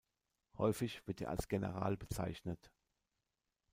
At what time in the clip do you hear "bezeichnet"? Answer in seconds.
1.95-2.71